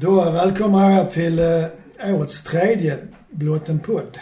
[0.00, 2.98] Då välkomnar jag till eh, årets tredje
[3.30, 4.18] Blått en podd.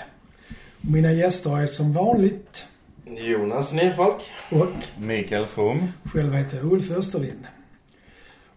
[0.80, 2.66] Mina gäster är som vanligt
[3.04, 4.22] Jonas Nyfolk.
[4.50, 4.66] och
[5.02, 5.92] Mikael From.
[6.04, 7.46] själv heter jag Ulf Österlind.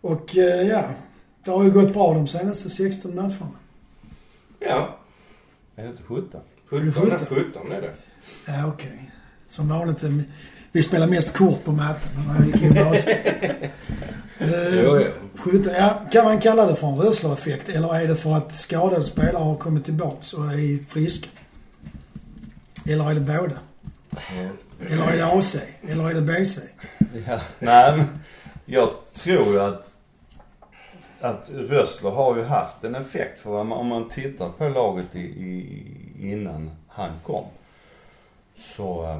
[0.02, 0.84] Och eh, ja,
[1.44, 3.56] det har ju gått bra de senaste 16 matcherna.
[4.60, 4.97] Ja,
[5.76, 6.42] Är det inte 17?
[6.65, 7.19] 17, 17?
[7.19, 7.94] 17 är det.
[8.47, 9.12] Ja, okej.
[9.49, 10.10] Som vanligt, eh,
[10.72, 13.26] vi spelar mest kort på matten när jag gick i gymnasiet.
[14.40, 15.08] Eh.
[15.36, 19.04] 17, ja, kan man kalla det för en Rösler-effekt eller är det för att skadade
[19.04, 21.30] spelare har kommit tillbaks och är friska?
[22.86, 23.60] Eller är det båda?
[24.90, 25.58] Eller är det AC?
[25.82, 26.62] Eller är det BC?
[27.27, 27.40] Ja.
[27.60, 28.20] Nej, men
[28.66, 29.96] jag tror att,
[31.22, 33.40] att Rössler har ju haft en effekt.
[33.40, 35.88] För om man- tittar på laget i, i,
[36.20, 37.46] innan han kom
[38.58, 39.18] så uh,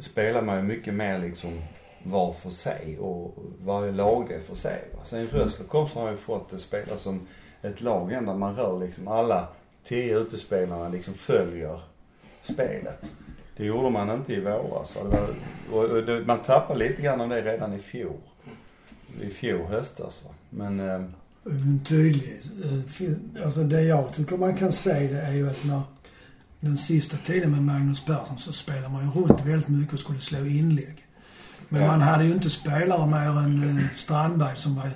[0.00, 1.62] spelar man ju mycket mer liksom
[2.02, 4.84] var för sig och varje lagdel för sig.
[4.96, 5.04] Va?
[5.04, 7.26] Sen Rösler kom så har ju fått det spela som
[7.62, 9.48] ett lag igen där man rör liksom alla
[9.84, 11.80] tio utespelarna liksom följer
[12.42, 13.12] spelet.
[13.56, 14.96] Det gjorde man inte i våras.
[14.96, 15.02] va.
[15.02, 15.28] Det var,
[15.72, 18.16] och, och det, man tappade lite grann av det redan i fjol.
[19.20, 20.30] I fjol höstas va.
[20.50, 21.04] Men eh,
[21.44, 22.40] En tydlig.
[22.64, 25.80] Eh, alltså det jag tycker man kan säga det är ju att när
[26.62, 30.18] den sista tiden med Magnus Persson så spelar man ju runt väldigt mycket och skulle
[30.18, 30.96] slå inlägg.
[31.68, 31.86] Men Ja.
[31.86, 34.90] man hade ju inte spelare mer än eh, Strandberg som var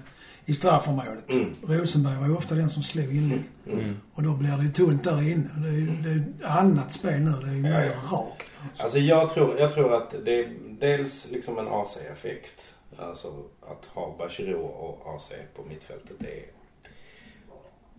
[0.44, 1.30] i straffområdet.
[1.30, 1.54] Mm.
[1.62, 3.42] Rosenberg var ju ofta den som slog inlägg.
[3.66, 3.96] mm.
[4.14, 5.48] Och då blir det ju tunt där inne.
[5.56, 6.10] Det är ju det
[6.44, 7.30] är annat spel nu.
[7.30, 8.46] Det är ju Ja, mer rakt.
[8.62, 8.82] Alltså.
[8.82, 12.74] Alltså jag tror, jag tror att det är dels liksom en AC-effekt.
[12.98, 13.28] Alltså
[13.62, 16.44] att ha Bachirou och AC på mittfältet det är,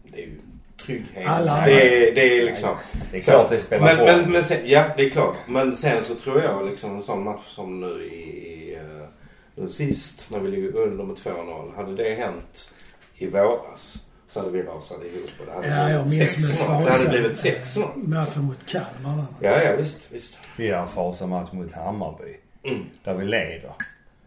[0.03, 0.39] det är ju
[0.85, 1.27] trygghet.
[1.27, 2.75] Alla- det, är, det är liksom.
[3.11, 4.21] det är klart det spelar men, roll.
[4.21, 5.35] men, men sen, Ja, det är klart.
[5.47, 9.07] Men sen så tror jag liksom en sån match som nu i, eh,
[9.55, 11.75] nu sist när vi ligger under med 2-0.
[11.75, 12.71] Hade det hänt
[13.17, 13.97] i våras
[14.29, 16.65] så hade vi rasat ihop och det hade Ja, jag minns med 6-0.
[16.65, 16.83] fasan.
[16.85, 17.81] Det hade blivit 6-0.
[17.81, 19.25] eh, Matchen mot Kalmar.
[19.41, 20.39] Ja, ja visst, visst.
[20.57, 22.37] Vi har en fasamatch mot Hammarby.
[22.63, 22.85] Mm.
[23.03, 23.71] Där vi leder.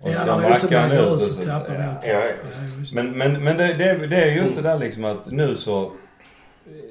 [0.01, 2.09] Och Ja, då där Rosenberg backar han går ut ut och så så- tappar vi
[2.11, 2.13] ja.
[2.15, 2.33] Ja, ja.
[2.95, 5.93] Men, men, men det, det, det är just det där liksom att nu så,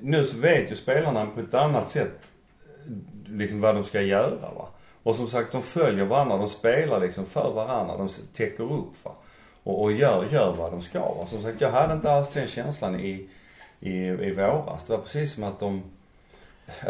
[0.01, 2.27] nu så vet ju spelarna på ett annat sätt
[3.25, 4.67] liksom vad de ska göra va.
[5.03, 9.11] Och som sagt de följer varandra, de spelar liksom för varandra, de täcker upp va.
[9.63, 11.27] Och, och gör, gör vad de ska va.
[11.27, 13.29] Som sagt jag hade inte alls den känslan i,
[13.79, 14.83] i, i våras.
[14.83, 15.83] Det var precis som att de,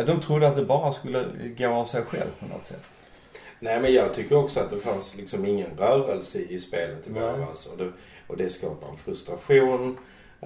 [0.05, 1.25] de trodde att det bara skulle
[1.57, 2.85] gå av sig själv på något sätt.
[3.59, 7.65] Nej men jag tycker också att det fanns liksom ingen rörelse i spelet i våras.
[7.65, 7.91] Och det,
[8.27, 9.97] och det skapar en frustration.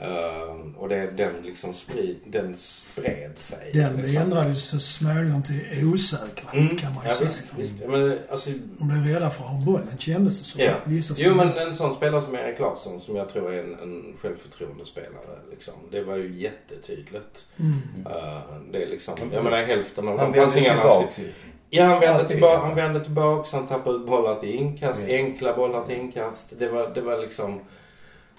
[0.01, 3.71] Uh, och det, den liksom sprid, den spred sig.
[3.73, 4.21] Den liksom.
[4.21, 7.29] ändrades så småningom till osäkerhet Mm, kan man ju ja, säga.
[7.29, 7.73] visst, visst.
[7.81, 8.49] Ja, Men, alltså,
[8.79, 10.61] De blev rädda för att ha bollen kändes det som.
[10.61, 10.73] ja.
[10.85, 14.17] Vissa Jo men en sån spelare som Erik Larsson som jag tror är en, en
[14.21, 15.37] självförtroendespelare.
[15.51, 15.73] Liksom.
[15.91, 17.47] Det var ju jättetydligt.
[17.59, 17.73] Mm.
[18.07, 18.39] Uh,
[18.71, 21.21] det är liksom, jag menar hälften av Han de vände passningarna tillbaka.
[21.69, 25.15] Ja, han vände, tillbaka, han vände tillbaks, han tappade ut bollar till inkast, Ja.
[25.15, 26.53] enkla bollar till inkast.
[26.59, 27.59] Det var, det var liksom...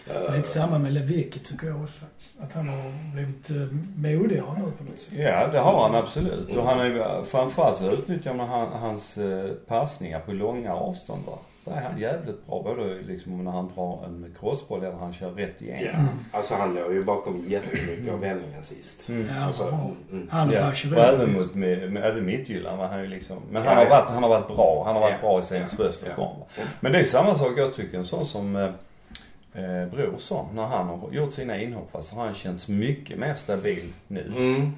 [0.06, 2.04] eh, Lite samma med Lewicki tycker jag också.
[2.40, 3.66] Att han har blivit uh,
[3.96, 5.12] modigare nu på något sätt.
[5.18, 6.56] Ja, det har han absolut.
[6.56, 11.22] Och han är ju, framförallt så utnyttjar man han, hans eh, passningar på långa avstånd
[11.26, 11.38] va.
[11.64, 12.62] Där är han jävligt bra.
[12.62, 16.08] Både liksom när han drar en crossboll eller han kör rätt igenom.
[16.32, 19.08] Ja, alltså han låg ju bakom jättemycket av vändningen sist.
[19.08, 19.26] Mm.
[19.36, 19.90] Ja, Alltså, bra.
[20.10, 20.28] mm.
[20.30, 23.36] Han Ja, och även mot, med, med, även mittgyllan var han ju liksom.
[23.50, 23.90] Men han, Ja, har ja.
[23.90, 24.82] varit, han har varit bra.
[24.86, 25.28] Han har varit Ja.
[25.28, 25.84] bra i sin Ja.
[25.84, 26.46] röst Ja.
[26.80, 27.98] Men det är samma sak jag tycker.
[27.98, 28.72] En sån som
[29.54, 30.54] eh, eh, Brorsson.
[30.54, 34.32] När han har gjort sina inhopp så har han känts mycket mer stabil nu.
[34.36, 34.72] Mm.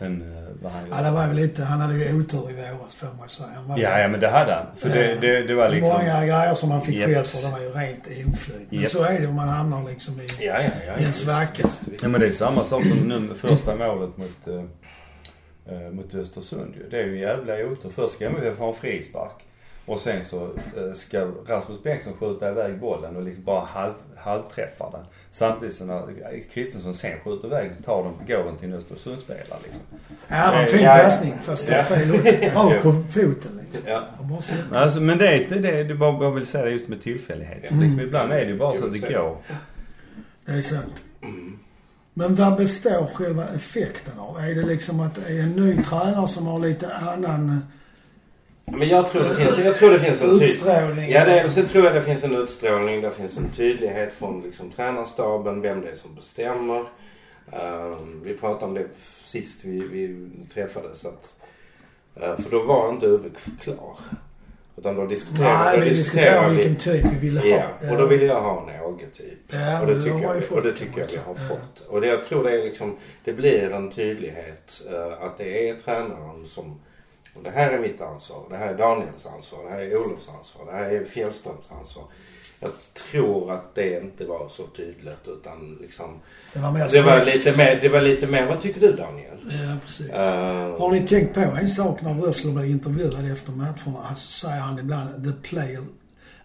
[0.00, 2.94] Än eh, vad han Ja, det var väl lite, han hade ju otur i våras
[2.94, 3.48] får man säga.
[3.76, 4.66] Ja, ja men det hade han.
[4.76, 5.88] För det, det, det var liksom.
[5.88, 7.14] Många grejer som han fick Jeps.
[7.14, 8.66] skäll för, de var ju rent oflyt.
[8.70, 8.92] Men Jeps.
[8.92, 10.26] så är det om man hamnar liksom i...
[10.38, 10.98] Ja, ja, ja.
[10.98, 11.68] I en svacka.
[12.02, 16.14] Ja men det är samma sak som nu med första målet mot, eh, eh, mot
[16.14, 16.88] Östersund ju.
[16.90, 17.90] Det är ju en jävla otur.
[17.90, 19.47] Först ska MFF ha en frispark.
[19.88, 20.44] Och sen så
[20.76, 25.00] eh, ska Rasmus Bengtsson skjuta iväg bollen och liksom bara halv, halvträffa den.
[25.30, 29.58] Samtidigt som när Kristensson sen skjuter iväg så tar den, går den till en Östersundsspelare
[29.62, 29.80] liksom.
[30.28, 31.04] Ja, det var en fin Ja, ja.
[31.04, 31.82] passning fast det Ja.
[31.82, 32.10] fel.
[32.54, 33.82] Rakt på foten liksom.
[33.86, 34.02] Ja.
[34.40, 36.88] Ser- Alltså, men det är inte det, det är bara, jag vill säga det just
[36.88, 37.68] med tillfälligheter.
[37.68, 37.80] Mm.
[37.82, 39.36] Liksom, ibland är det ju bara så att det går.
[40.46, 41.02] Det är sant.
[42.14, 44.38] Men vad består själva effekten av?
[44.38, 47.60] Är det liksom att det är en ny tränare som har lite annan
[48.72, 51.10] Men jag tror det finns, jag tror det finns en utstrålning?
[51.10, 53.00] Ja, det, sen tror jag det finns en utstrålning.
[53.02, 56.84] Det finns en tydlighet från liksom, tränarstaben, vem det är som bestämmer.
[57.52, 58.86] Ehm, vi pratade om det
[59.24, 61.04] sist vi, vi träffades.
[61.06, 61.34] Att,
[62.22, 63.32] eh, för då var inte Uvik
[63.62, 63.96] klar.
[64.76, 67.46] Utan då diskuterar, Nej, då vi diskuterar vilken typ vi ville ha.
[67.82, 69.38] Ja, och då ville jag ha en Åge-typ.
[69.50, 71.48] Ja, och det tycker, jag, och det tycker jag vi har Ja.
[71.48, 71.86] fått.
[71.88, 75.74] Och det, jag tror det är liksom, det blir en tydlighet eh, att det är
[75.74, 76.80] tränaren som
[77.38, 80.28] och det här är mitt ansvar, det här är Daniels ansvar, det här är Olofs
[80.28, 82.04] ansvar, det här är Fjällströms ansvar.
[82.60, 82.70] Jag
[83.10, 86.20] tror att det inte var så tydligt utan liksom
[86.52, 89.38] Det var mer det var, lite mer, det var lite mer, vad tycker du Daniel?
[89.50, 90.08] Ja, precis.
[90.10, 94.02] Eh, Har ni tänkt på en sak när Rössler blev intervjuad efter matcherna?
[94.08, 95.84] Alltså säger han ibland the players,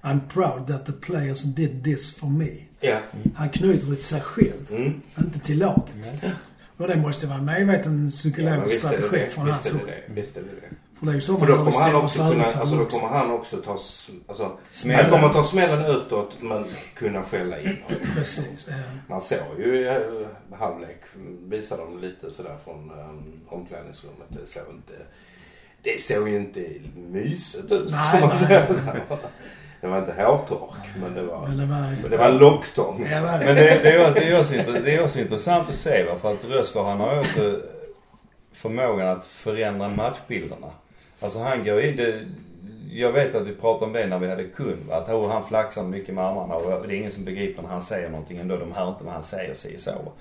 [0.01, 2.49] I'm proud that the players did this for me.
[2.79, 2.97] ja.
[3.35, 5.01] Han knyter det till sig själv, Mm.
[5.17, 5.95] inte till laget.
[6.77, 9.81] Och det måste vara en medveten Ja, psykologisk det strategi från hans håll.
[10.07, 10.75] Visst är det det.
[11.03, 13.31] För det är ju så För då kommer han också kunna, alltså då kommer han
[13.31, 13.71] också ta,
[14.27, 15.05] alltså, Smällen.
[15.05, 16.65] han kommer ta smällen utåt men
[16.95, 18.15] kunna skälla inåt.
[18.15, 18.67] Precis.
[18.67, 18.73] Ja.
[19.07, 21.01] Man såg ju eh, halvlek,
[21.43, 24.27] visade de lite sådär från um, omklädningsrummet.
[24.29, 24.93] Det såg inte,
[25.81, 26.65] det såg ju inte
[26.95, 29.17] mysigt ut Nej, man nej, nej.
[29.81, 31.95] Det var inte hårtork men det var, Men det var...
[32.01, 33.07] men det var locktång.
[33.11, 33.45] Ja, var det.
[33.45, 36.33] Men det, det, är, det, är också, det är också intressant att se va, för
[36.33, 37.59] att Rössler han har ju också
[38.53, 40.71] förmågan att förändra matchbilderna.
[41.19, 42.21] Alltså han går in, det,
[42.91, 45.43] jag vet att vi pratade om det när vi hade kund va, att oh, han
[45.43, 48.57] flaxar mycket med armarna och det är ingen som begriper när han säger någonting ändå.
[48.57, 50.11] De hör inte vad han säger, sig så.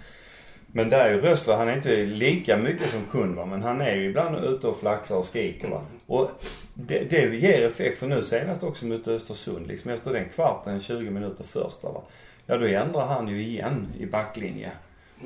[0.67, 3.81] Men där är ju Rössler, han är inte lika mycket som kund va, men han
[3.81, 5.81] är ju ibland ute och flaxar och skriker va.
[6.06, 6.31] Och
[6.75, 11.11] det, det ger effekt för nu senast också mot Östersund liksom efter den kvarten, 20
[11.11, 12.03] minuter första va.
[12.47, 14.71] Ja då ändrar han ju igen i backlinje.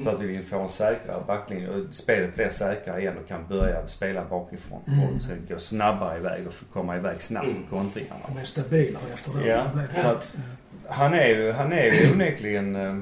[0.03, 3.87] Så att vi får en säkrare backlinje och spelet blir säkrare igen och kan börja
[3.89, 4.81] spela bakifrån.
[4.87, 8.21] Och sen gå snabbare iväg och komma iväg snabbt med kontringarna.
[8.25, 9.47] Han blev stabilare efter det.
[9.47, 9.65] Ja,
[9.95, 10.35] Det så att
[10.89, 13.01] han är ju, han är ju onekligen, eh,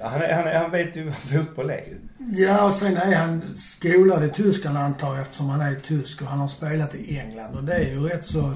[0.00, 1.96] han, är, han, är, han vet ju vad fotboll är ju.
[2.42, 6.28] Ja, och sen är han skolad i Tyskland antar jag eftersom han är tysk och
[6.28, 7.56] han har spelat i England.
[7.56, 8.52] Och det är ju rätt så...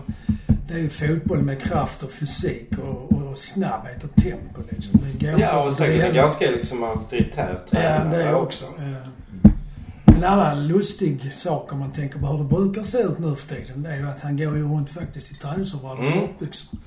[0.71, 5.01] Det är ju fotboll med kraft och fysik och, och snabbhet och tempo liksom.
[5.03, 8.65] Det går Ja och säkert en ganska liksom auktoritär Ja, tränare det är också.
[8.65, 9.09] Eh,
[10.21, 13.49] En annan lustig sak om man tänker på hur det brukar se ut nu för
[13.57, 13.83] tiden.
[13.83, 16.21] Det är ju att han går ju runt faktiskt i träningsoveraller och Mm.
[16.27, 16.79] kortbyxor.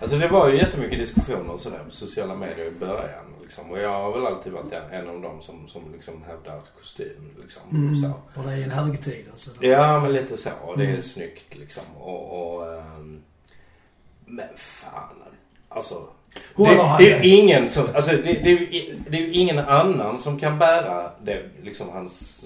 [0.00, 3.24] Alltså det var ju jättemycket diskussioner och sådär på sociala medier i början.
[3.42, 3.70] Liksom.
[3.70, 7.30] Och jag har väl alltid varit en, en av dem som, som liksom hävdar kostym.
[7.42, 8.02] Liksom, Mm.
[8.02, 8.12] så.
[8.34, 9.68] För det är en högtid sådär.
[9.68, 10.50] Ja men lite så.
[10.64, 11.02] Och det är Mm.
[11.02, 11.82] snyggt liksom.
[11.98, 13.22] Och, och, ehm,
[14.26, 15.16] men fan.
[15.72, 15.94] Alltså.
[16.56, 16.64] Det,
[16.98, 20.38] det är ju ingen som, alltså det, det, är det är ju ingen annan som
[20.38, 22.44] kan bära det, liksom hans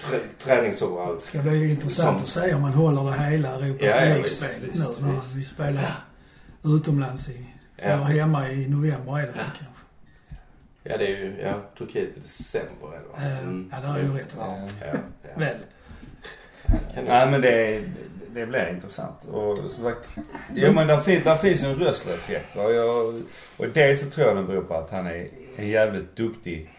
[0.00, 1.14] trä, träningsoverall.
[1.16, 4.00] Det ska bli intressant Som- att se om man håller det hela Europa Ja, ja,
[4.04, 5.34] League-spelet nu när visst.
[5.34, 5.94] vi spelar
[6.64, 7.44] utomlands i,
[7.76, 7.82] Ja.
[7.84, 9.64] eller hemma i november är det väl kanske.
[10.82, 13.38] Ja det är ju, ja Turkiet i december är det va?
[13.42, 13.70] Mm.
[13.72, 14.72] Ja, det är ju rätt varmt.
[14.80, 14.86] Ja,
[15.22, 15.30] ja.
[15.36, 15.56] Väl.
[17.06, 17.82] Nej men det,
[18.38, 19.24] det blir intressant.
[19.24, 20.16] Och som sagt,
[20.54, 22.56] jo men där finns, där finns en Rössler-effekt.
[22.56, 23.14] Och, jag,
[23.56, 26.70] och dels så tror jag den beror på att han är en jävligt duktig,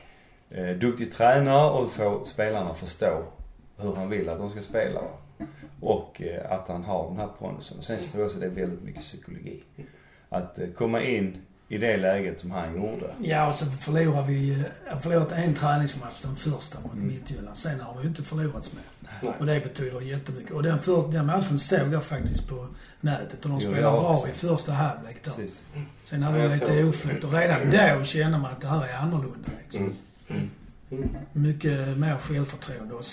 [0.50, 3.24] eh, duktig tränare och får spelarna förstå
[3.78, 5.02] hur han vill att de ska spela.
[5.82, 7.82] Och eh, att han har den här pondusen.
[7.82, 9.64] Sen så tror jag också det är väldigt mycket psykologi.
[10.30, 11.38] Att eh, komma in
[11.72, 13.14] i det läget som han gjorde.
[13.24, 17.08] Ja, och så förlorar vi har förlorat en träningsmatch, den första mot Mm.
[17.08, 17.58] Midtjylland.
[17.58, 18.84] Sen har vi ju inte förlorats med.
[19.22, 19.34] Nej.
[19.40, 20.52] Och det betyder jättemycket.
[20.52, 22.68] Och den, för, den matchen såg jag faktiskt på
[23.02, 25.32] nätet och de spelade bra i första halvlek där.
[25.32, 25.62] Precis.
[26.04, 27.28] Sen hade Ja, de lite oflyt det.
[27.28, 29.94] och redan då kände man att det här är annorlunda liksom.
[30.30, 30.50] Mm.
[30.92, 31.10] Mm.
[31.34, 33.04] Mycket mer självförtroende och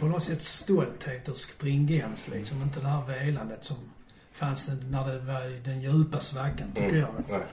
[0.00, 2.62] på något sätt stolthet och stringens liksom.
[2.62, 3.76] Inte det här velandet som
[4.40, 7.00] fanns när det var i den djupa svackan tycker Mm.
[7.00, 7.08] jag.
[7.28, 7.46] Nej.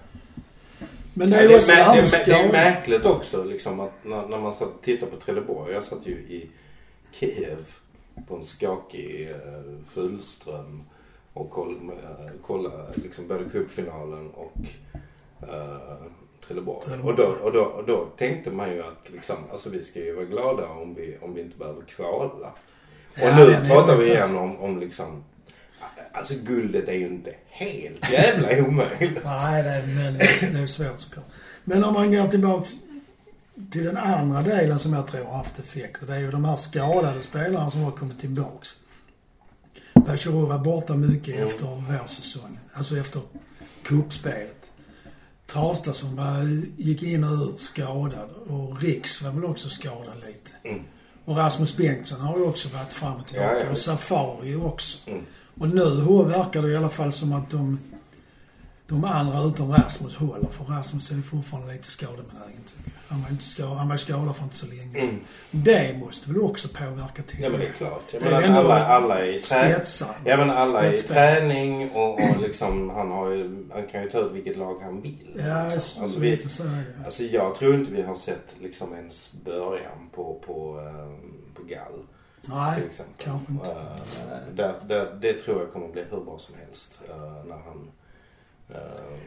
[1.13, 3.05] Men det Ja, är ju också det det, här det, med det, det är märkligt
[3.05, 5.73] också liksom att när, när man satt och tittade på Trelleborg.
[5.73, 6.49] Jag satt ju i
[7.11, 7.65] Kiev
[8.27, 10.83] på en skakig uh, Fulström
[11.33, 14.57] och koll, uh, kollade liksom både cupfinalen och
[15.43, 15.77] uh,
[16.47, 16.85] Trelleborg.
[16.85, 17.11] Trelleborg.
[17.11, 20.15] Och, då, och, då, och då tänkte man ju att liksom, alltså vi ska ju
[20.15, 22.47] vara glada om vi, om vi inte behöver kvala.
[22.47, 22.53] Och
[23.15, 25.23] Ja, nu den är pratar vi igen om, om liksom
[26.11, 29.19] Alltså guldet är ju inte helt jävla omöjligt.
[29.25, 30.13] Nej, det är, men
[30.53, 31.25] det är, svårt såklart.
[31.63, 32.69] Men om man går tillbaks
[33.71, 36.01] till den andra delen som jag tror har haft effekt.
[36.01, 38.69] Och det är ju de här skadade spelarna som har kommit tillbaks.
[39.93, 41.47] Bachirou var borta mycket Mm.
[41.47, 42.59] efter vårsäsongen.
[42.73, 43.21] Alltså efter
[43.83, 44.71] kuppspelet.
[45.45, 48.29] Trasta som var, gick in och ur skadad.
[48.47, 50.51] Och Riks var väl också skadad lite.
[50.63, 50.81] Mm.
[51.25, 53.53] Och Rasmus Bengtsson har ju också varit fram och tillbaka.
[53.57, 53.69] Ja, ja.
[53.71, 54.97] Och Safari också.
[55.09, 55.23] Mm.
[55.59, 55.85] Och nu
[56.25, 57.79] verkar det i alla fall som att de
[58.87, 60.47] de andra utom Rasmus håller.
[60.47, 63.01] För Rasmus är ju fortfarande lite skadebenägen tycker jag.
[63.09, 65.09] Han var, inte skadad, han var skadad för inte så länge sedan.
[65.09, 65.19] Mm.
[65.51, 68.03] Det måste väl också påverka till Ja men det är klart.
[68.11, 70.15] Jag Det är menar, alla, alla är i spetsar.
[70.25, 74.19] Ja men alla i träning och, och liksom han har ju, han kan ju ta
[74.19, 75.41] ut vilket lag han vill.
[75.47, 75.81] Ja, liksom.
[75.81, 77.05] så alltså, lite vi, så är det.
[77.05, 82.03] alltså jag tror inte vi har sett liksom ens början på, på, ehm, på Gall
[82.49, 83.25] Nej, till exempel.
[83.25, 83.71] kanske inte.
[83.71, 87.91] Eh, där, där, det tror jag kommer bli hur bra som helst eh, när han
[88.69, 89.17] eh,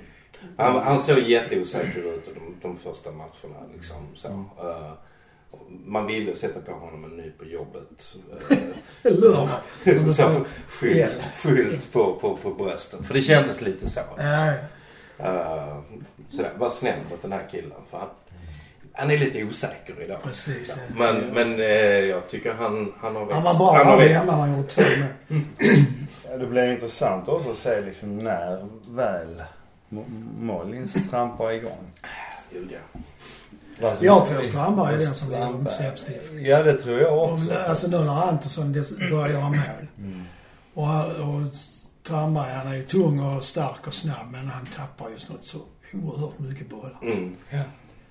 [0.57, 4.09] han, han såg jätteosäker ut de, de första matcherna liksom.
[4.15, 4.29] Så.
[4.29, 4.93] Eh,
[5.69, 8.17] man ville sätta på honom en ny på jobbet.
[9.03, 9.49] Lördag.
[10.07, 10.45] så sa.
[10.69, 13.07] skylt, skylt på, på, på bröstet.
[13.07, 14.00] För det kändes lite så.
[14.00, 15.81] Uh,
[16.31, 17.81] sådär, var snäll mot den här killen.
[17.91, 18.09] För han,
[19.00, 20.23] han är lite osäker idag.
[20.23, 20.95] Precis, Så, ja.
[21.12, 21.66] Men, men eh,
[21.99, 23.35] jag tycker han, han har växt.
[23.35, 25.40] Han var bra han har hemma när han gjorde två med.
[26.30, 29.42] Ja, det blir intressant också att se liksom när väl
[29.88, 31.92] Mo- Mollins trampar igång.
[32.52, 33.00] Gud, ja.
[33.88, 36.49] Alltså, Jag tror Strandberg är den som blir sämst i.
[36.49, 37.54] Ja det tror jag också.
[37.69, 38.73] alltså nu när Antonsson
[39.11, 39.61] börjar göra mål.
[39.99, 40.25] Mm.
[40.75, 40.85] Och,
[41.28, 41.47] och
[42.02, 45.59] Strandberg han är ju tung och stark och snabb men han tappar just något så
[45.92, 46.99] oerhört mycket bollar.
[47.02, 47.37] Mm.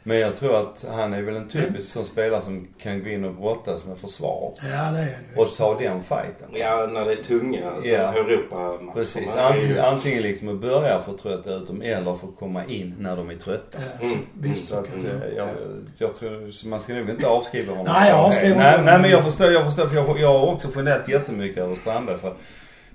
[0.03, 3.25] Men jag tror att han är väl en typisk sån spelare som kan gå in
[3.25, 4.53] och brottas med försvar.
[4.57, 5.03] Ja det är han
[5.35, 5.41] ju.
[5.41, 6.49] Och ta den fighten.
[6.53, 8.13] ja, när det är tunga alltså, Ja.
[8.13, 8.91] Europa-matcherna.
[8.93, 9.35] Precis.
[9.35, 13.29] Antingen, antingen liksom att börja få trötta ut dem eller få komma in när de
[13.29, 13.77] är trötta.
[13.99, 14.17] Ja, Mm.
[14.33, 15.49] Visst Så att, det eh, jag,
[15.97, 17.93] jag tror, man ska nog inte avskriva honom.
[17.93, 18.85] Nej, jag avskriver inte nej, honom.
[18.85, 19.87] nej men jag förstår, jag förstår.
[19.87, 22.17] För jag, jag har också funderat jättemycket över Strandberg.
[22.17, 22.33] För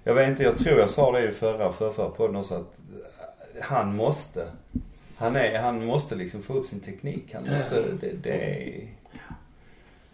[0.04, 2.75] jag vet inte, jag tror jag sa det i förra, förra, podden också att
[3.61, 4.46] han måste.
[5.16, 7.30] Han är, han måste liksom få upp sin teknik.
[7.35, 7.52] Han Ja.
[7.52, 8.88] måste, det, det är...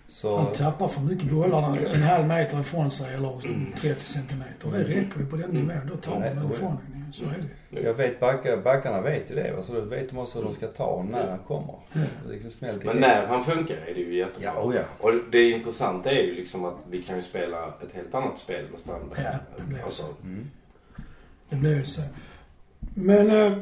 [0.09, 0.37] Så...
[0.37, 3.41] Han tappar för mycket bollar en halv meter ifrån sig eller
[3.77, 4.71] 30 centimeter.
[4.73, 5.77] Det räcker ju på den nivån.
[5.91, 7.13] Då tar Nej, man den ifrån en.
[7.13, 7.29] Så är
[7.71, 7.81] det.
[7.83, 9.53] Jag vet backa, backarna vet ju det.
[9.57, 9.63] va.
[9.63, 11.75] Så då vet de också hur de ska ta när han kommer.
[11.93, 12.01] Ja.
[12.31, 14.53] Liksom Men när han funkar är det ju jättebra.
[14.55, 14.83] Ja, oh ja.
[14.99, 18.65] Och det intressanta är ju liksom att vi kan ju spela ett helt annat spel
[18.71, 19.21] med Strandberg.
[19.25, 20.51] Ja, det blir alltså, Mm.
[21.51, 22.03] Det blir ju så.
[22.95, 23.53] Men eh,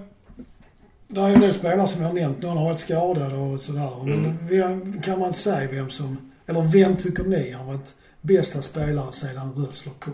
[1.09, 2.43] det är ju nu spelare som jag har nämnt.
[2.43, 3.91] Någon har varit skadad och sådär.
[4.05, 4.37] Men Mm.
[4.51, 9.53] vem, kan man säga vem som, eller vem tycker ni har varit bästa spelare sedan
[9.57, 10.13] Rössler kom?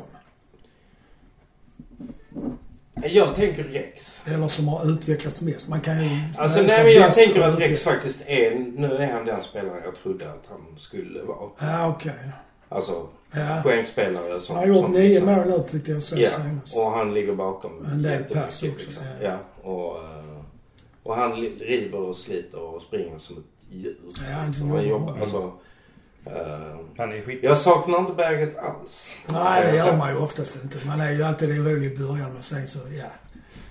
[3.07, 4.23] Jag tänker Rex.
[4.27, 5.69] Eller som har utvecklats mest?
[5.69, 6.21] Man kan ju...
[6.39, 9.97] Alltså nej men jag tänker att Rex faktiskt är, nu är han den spelaren jag
[9.97, 11.49] trodde att han skulle vara.
[11.59, 12.13] Ja, okej.
[12.69, 13.61] Alltså Ja.
[13.63, 14.57] poängspelare som...
[14.57, 16.77] Han har gjort nio liksom- mål nu tyckte jag så Ja, senast.
[16.77, 19.03] och han ligger bakom En del pass också, Liksom.
[19.23, 19.29] ja.
[19.29, 20.34] Ja, och, eh,
[21.05, 23.45] och han river och sliter och springer som ett
[23.75, 23.97] djur.
[24.31, 25.19] Ja, han jobbar.
[25.21, 25.53] Alltså,
[26.27, 27.41] eh, Han är skit...
[27.43, 29.15] jag saknar inte berget alls.
[29.27, 30.87] Nej, det gör man ju oftast inte.
[30.87, 33.05] Man är ju alltid orolig i början men sen så, ja.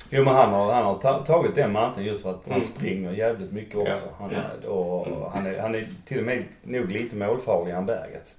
[0.09, 2.67] Jo men han har, han har ta, tagit den manteln just för att han Mm.
[2.67, 3.91] springer jävligt mycket också.
[3.91, 4.15] Ja.
[4.19, 8.35] Han, är, och, han, är, han är till och med nog lite målfarligare än Berget.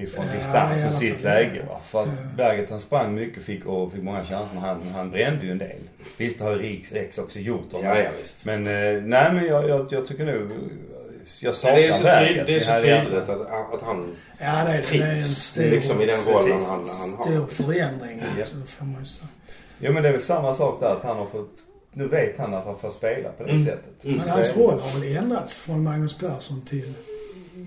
[0.00, 1.22] Ifrån Ja, i distans med sitt fall.
[1.24, 1.80] läge va.
[1.84, 2.36] För att Ja.
[2.36, 5.58] Berget han sprang mycket fick, och fick många chanser men han, han brände ju en
[5.58, 5.78] del.
[6.16, 7.86] Visst har ju Riks Rex också gjort honom.
[7.88, 8.44] Ja, ja visst.
[8.44, 10.50] Men eh, nej men jag, jag, jag tycker nog,
[11.40, 12.36] jag saknar det är så, Berget.
[12.36, 15.38] tyd, det är så tydligt att, att han Ja, det är, det är en trivs
[15.42, 17.24] stor, liksom i den rollen han, han har.
[17.24, 18.42] stor förändring Ja.
[18.42, 19.26] också, får man ju.
[19.80, 21.50] Jo men det är väl samma sak där att han har fått,
[21.92, 23.64] nu vet han att han får spela på det Mm.
[23.64, 24.04] sättet.
[24.04, 24.16] Mm.
[24.16, 26.92] Men hans roll har väl ändrats från Magnus Persson till...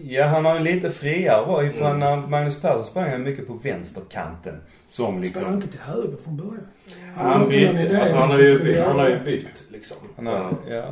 [0.03, 1.69] Ja, han har en lite friare roll.
[1.69, 1.99] För Mm.
[1.99, 4.61] när Magnus Persson sprang han mycket på vänsterkanten.
[4.87, 5.53] Som liksom...
[5.53, 6.67] inte till höger från början.
[7.15, 9.97] Han, någon bytt, idé alltså, han, har han ju, bytt, han har ju bytt liksom.
[10.15, 10.83] Han har, ja.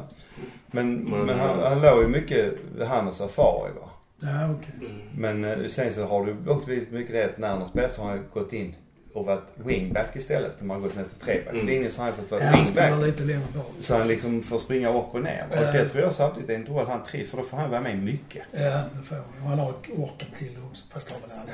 [0.72, 2.54] Men, Men, men han, han låg ju mycket
[2.88, 3.90] han och Safari va.
[4.22, 4.90] Ja, okej.
[4.90, 5.02] Mm.
[5.42, 7.94] Men eh, sen så har det också blivit mycket det att när han har spelat
[7.94, 8.76] så har han gått in
[9.14, 10.52] och varit wingback istället.
[10.60, 13.08] De har gått ner till trebackslinjen så har han fått Ja, vara han spelar wingback.
[13.08, 13.66] lite längre bak.
[13.80, 15.48] Så han liksom får springa upp och ner.
[15.52, 15.68] Ja.
[15.68, 17.82] Och det tror jag samtidigt är en roll han trivs för då får han vara
[17.82, 18.44] med mycket.
[18.52, 18.60] Ja,
[18.98, 19.26] det får han.
[19.44, 20.84] Och han har orken till också.
[20.94, 21.52] Fast det har väl alla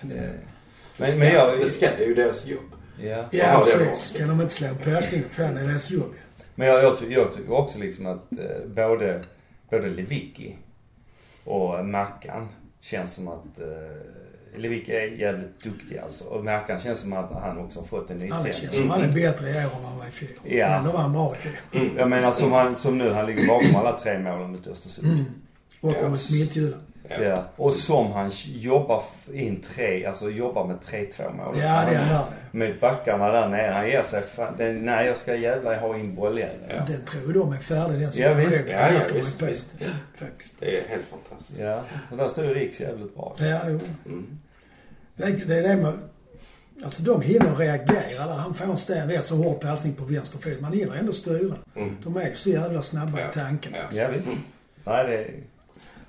[0.00, 0.24] för nivån.
[0.98, 1.58] Men, men jag...
[1.58, 2.60] Det ska, det är ju deras jobb.
[3.00, 3.06] Ja.
[3.06, 4.18] Ja, Ja, precis.
[4.18, 6.44] Kan de inte slå en passning på fan, det är deras jobb ju.
[6.54, 9.24] Men jag, jag, jag tycker också liksom att eh, både,
[9.70, 10.56] både Lewicki
[11.44, 12.48] och Mackan
[12.80, 13.66] känns som att eh,
[14.56, 16.24] Lewicki är jävligt duktig alltså.
[16.24, 19.02] Och Mackan känns som att han också har fått en Ja, det känns som han
[19.02, 20.30] är bättre i år än han var i fjol.
[20.44, 20.68] Ja.
[20.68, 21.90] Men då var han bra i fjol.
[21.98, 25.06] Jag menar som, han, som nu, han ligger bakom alla tre målen mot Östersund.
[25.12, 25.24] Mm.
[25.80, 26.08] Och Ja.
[26.08, 26.82] mot Midtjylland.
[27.08, 27.22] Ja.
[27.22, 27.44] Ja.
[27.56, 31.54] Och som han jobbar in tre, alltså jobbar med 3-2 mål.
[31.58, 32.24] Ja, det är han.
[32.50, 33.72] Med backarna där nere.
[33.72, 36.48] Han ger sig fan, det, nej jag ska jävla ha in bollen.
[36.68, 36.74] Ja.
[36.86, 38.50] Den tror de är färdig den Ja, situationen.
[38.50, 38.68] visst.
[38.68, 39.70] Ja, ja, visst, visst.
[40.16, 40.56] Faktiskt.
[40.60, 41.60] Det är helt fantastiskt.
[41.60, 41.80] Ja,
[42.10, 43.34] och där står ju Riks jävligt bra.
[43.38, 43.80] Ja, jo.
[44.06, 44.26] Mm.
[45.16, 45.92] Det det är det med...
[46.84, 48.34] Alltså de hinner reagera där.
[48.36, 50.60] Han får en sten, rätt så hård passning på vänster fot.
[50.60, 51.54] Man hinner ändå styra.
[51.76, 51.96] Mm.
[52.04, 53.30] De är ju så jävla snabba Ja.
[53.30, 53.72] i tanken.
[53.74, 53.98] Ja.
[54.02, 54.28] Ja, visst.
[54.84, 55.30] Nej, det...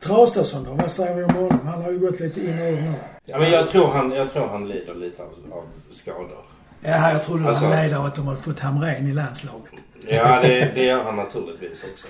[0.08, 0.72] Traustason då?
[0.74, 1.60] Vad säger vi om honom?
[1.68, 2.94] Han har ju gått lite in och ur nu.
[3.26, 6.46] Ja, men jag tror han, jag tror han lider lite av, av skador.
[6.82, 9.72] Ja, jag trodde Alltså- han led av att de hade fått Hamrén i landslaget.
[10.08, 12.08] Ja, det, det gör han naturligtvis också.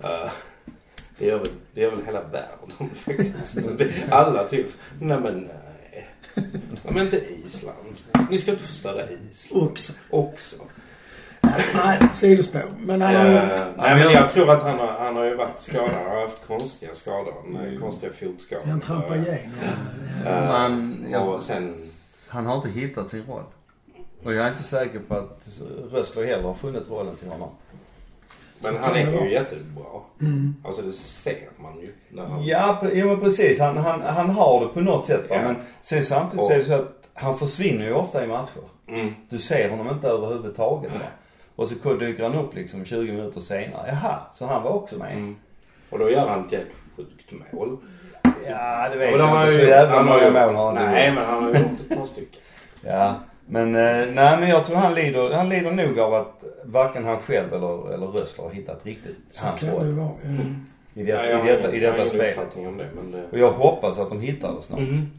[0.00, 0.30] Eh,
[1.18, 3.58] det, gör väl, det gör väl hela världen faktiskt.
[4.10, 4.66] Alla typ,
[5.00, 5.56] nej men nej.
[6.34, 6.42] Ja,
[6.90, 7.78] men inte Island.
[8.30, 9.92] Ni ska inte förstöra Island Också.
[10.10, 10.56] också.
[11.74, 12.62] Nej, sidospår.
[12.78, 13.36] Men han har ju...
[13.36, 15.90] Eh, nej men jag tror att han har, han har ju varit skadad.
[15.90, 17.34] Han har haft konstiga skador.
[17.46, 17.80] Mm.
[17.80, 18.64] Konstiga fotskador.
[18.66, 19.38] Han trampar igen.
[20.24, 20.66] Ja, ja.
[20.66, 21.74] Eh, ja, Och sen,
[22.28, 23.44] han har inte hittat sin roll.
[24.24, 25.48] Och jag är inte säker på att
[25.92, 27.50] Rössler heller har funnit rollen till honom.
[28.60, 29.84] Men han är ju jättebra.
[30.20, 30.54] Mm.
[30.64, 31.92] Alltså det ser man ju.
[32.08, 33.60] När han, Ja, ja men precis.
[33.60, 35.26] Han, han, han har det på något sätt.
[35.30, 35.42] Ja.
[35.42, 38.62] Men sen samtidigt så är det så att han försvinner ju ofta i matcher.
[38.88, 39.14] Mm.
[39.30, 40.98] Du ser honom inte överhuvudtaget va.
[41.56, 43.88] Och så dyker han upp liksom 20 minuter senare.
[43.88, 45.12] Jaha, så han var också med.
[45.12, 45.36] Mm.
[45.90, 47.76] Och då gör han ett jävligt sjukt mål.
[48.48, 49.58] Ja, det vet jag inte.
[49.58, 52.40] Så jävla många mål har han Nej men han har gjort ett par stycken.
[52.82, 53.14] Ja,
[53.48, 57.20] men eh, nej men jag tror han lider, han lider nog av att varken han
[57.20, 60.12] själv eller, eller Rössler har hittat riktigt Så hans kan det roll vara.
[60.24, 60.66] Mm.
[60.94, 62.38] i, det, Ja, i jag har detta, i ingen- jag har detta ingen spelet.
[62.38, 63.24] uppfattning om det men det...
[63.32, 64.80] Och jag hoppas att de hittar det snart.
[64.80, 65.10] Mm.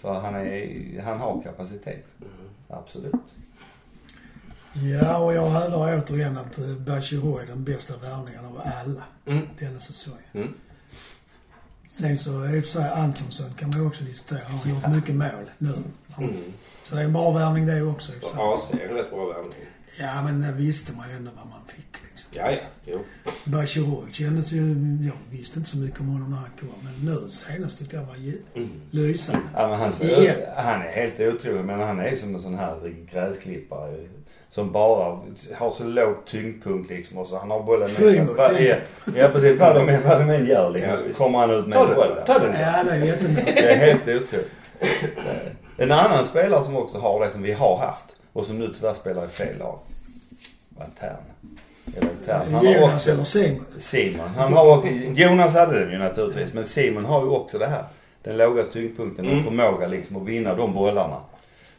[0.00, 2.04] För han är, han har kapacitet.
[2.68, 3.14] Absolut.
[5.00, 9.46] Ja, och jag hävdar återigen att eh, Bachirou är den bästa värvningen av alla Mm.
[9.58, 10.18] denna säsongen.
[10.34, 10.48] Mm.
[11.88, 14.38] Sen så i och för sig Antonsson kan man ju också diskutera.
[14.48, 15.72] Han har gjort mycket mål nu.
[16.18, 16.34] Mm.
[16.94, 18.12] Så det är en bra värvning det också.
[18.22, 19.58] Så AC är en rätt bra värvning.
[20.00, 22.28] Ja, men det visste man ju ändå vad man fick liksom.
[22.32, 22.58] Ja, ja.
[22.84, 22.98] Jo.
[23.44, 24.62] Bachirou kändes ju...
[25.06, 26.68] Jag visste inte så mycket om honom när han kom.
[26.82, 28.14] Men nu senast tyckte jag var
[28.54, 28.70] Mm.
[28.90, 29.40] lysande.
[29.56, 29.92] Ja, men han,
[30.56, 33.96] han är helt otrolig men han är som en sån här gräsklippare.
[34.50, 35.18] Som bara
[35.54, 38.76] har så låg tyngdpunkt liksom och så han har bollen Flyger mot ja,
[39.16, 41.78] ja precis, vad de än, vad de än gör liksom, Ja, kommer han ut med
[41.78, 42.14] Ta en boll.
[42.16, 42.60] den, ta den.
[42.60, 43.42] Ja, det är jättebra.
[43.44, 44.50] Det är helt otroligt.
[45.76, 48.94] En annan spelare som också har det som vi har haft och som nu tyvärr
[48.94, 49.78] spelar i fel lag.
[50.68, 51.16] Var Tern.
[52.44, 53.64] Han har Jonas också, eller Simon.
[53.78, 54.28] Simon.
[54.36, 57.84] Han har också, Jonas hade den ju naturligtvis men Simon har ju också det här.
[58.22, 59.44] Den låga tyngdpunkten och Mm.
[59.44, 61.20] förmåga liksom att vinna de bollarna.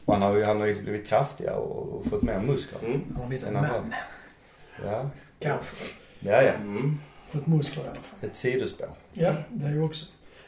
[0.06, 2.80] Och han har ju, han har liksom blivit kraftigare och, och fått mer muskler.
[2.86, 3.02] Mm.
[3.14, 3.94] Han har blivit en man.
[4.86, 5.10] Ja.
[5.40, 5.76] Kanske.
[6.20, 6.52] Ja, ja.
[6.52, 7.00] Mm.
[7.32, 8.30] Fått muskler i alla fall.
[8.30, 8.88] Ett sidospår.
[9.14, 10.06] Ja, det är ju också.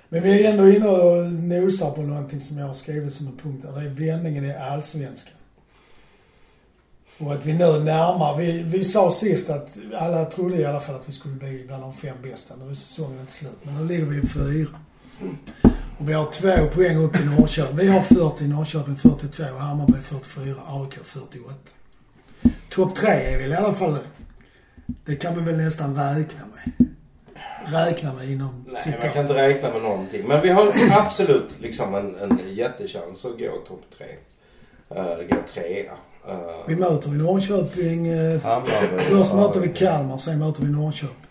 [0.09, 3.37] Men vi är ändå inne och nosar på någonting som jag har skrivit som en
[3.37, 3.81] punkt där.
[3.81, 5.33] Det är vändningen i allsvenskan.
[7.17, 10.95] Och att vi nu närmar, vi, vi sa sist att alla trodde i alla fall
[10.95, 12.55] att vi skulle bli bland de fem bästa.
[12.55, 13.57] Nu är säsongen inte slut.
[13.63, 14.79] Men nu ligger vi ju fyra.
[15.97, 17.77] Och vi har två poäng upp i Norrköping.
[17.77, 21.53] Vi har 40 Norrköping 42, Hammarby 44, AIK 48.
[22.69, 23.97] Topp tre är väl i alla fall,
[25.05, 26.87] det kan vi väl nästan räkna med.
[27.71, 30.27] Räkna med inom Nej, man kan inte räkna med någonting.
[30.27, 34.07] Men vi har absolut liksom en, en jättechans att gå topp tre.
[34.95, 35.93] Uh, gå trea.
[36.29, 38.05] Uh, Vi möter vi Norrköping.
[38.39, 39.03] Hammarby.
[39.03, 41.27] först möter vi Kalmar, sen möter vi Norrköping.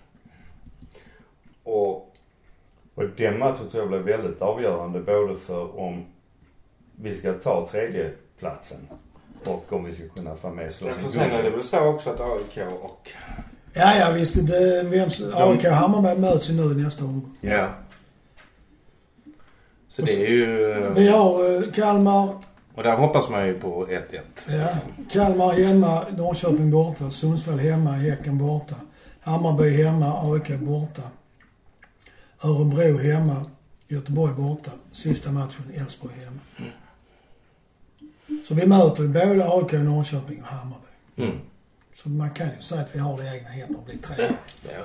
[1.62, 2.06] och
[2.94, 6.04] Och den matchen tror jag blir väldigt avgörande både för om
[6.96, 8.78] vi ska ta tredje platsen
[9.44, 12.10] och om vi ska kunna få med slå för sen är det väl så också
[12.10, 13.10] att AIK och...
[13.76, 14.46] Ja, ja visst.
[14.46, 17.36] Det, vem, AIK och Hammarby möts ju nu nästa omgång.
[17.40, 17.74] Ja.
[19.88, 20.46] Så det är ju...
[20.94, 22.28] Vi har eh, Kalmar,
[22.74, 24.00] Och där hoppas man ju på 1-1.
[24.46, 24.68] ja,
[25.10, 28.74] Kalmar hemma, Norrköping borta, Sundsvall hemma, Häcken borta.
[29.20, 31.02] Hammarby hemma, AIK borta.
[32.44, 33.44] Örebro hemma,
[33.88, 34.70] Göteborg borta.
[34.92, 36.70] Sista matchen Elfsborg hemma.
[38.48, 40.86] Så vi möter ju både AIK, Norrköping och Hammarby.
[41.16, 41.36] Mm.
[42.02, 44.32] Så man kan ju säga att vi har det i egna händer och blir trea.
[44.62, 44.82] Ja.